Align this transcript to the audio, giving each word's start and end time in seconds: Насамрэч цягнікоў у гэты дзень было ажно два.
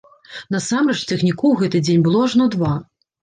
Насамрэч 0.53 0.95
цягнікоў 1.09 1.53
у 1.57 1.59
гэты 1.61 1.81
дзень 1.89 2.03
было 2.07 2.25
ажно 2.31 2.49
два. 2.59 2.73